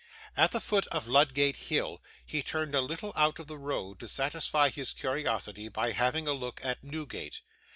At 0.35 0.51
the 0.51 0.59
foot 0.59 0.87
of 0.87 1.07
Ludgate 1.07 1.57
Hill, 1.57 2.01
he 2.25 2.41
turned 2.41 2.73
a 2.73 2.81
little 2.81 3.13
out 3.15 3.37
of 3.37 3.45
the 3.45 3.59
road 3.59 3.99
to 3.99 4.07
satisfy 4.07 4.69
his 4.71 4.93
curiosity 4.93 5.69
by 5.69 5.91
having 5.91 6.27
a 6.27 6.33
look 6.33 6.59
at 6.65 6.83
Newgate. 6.83 7.41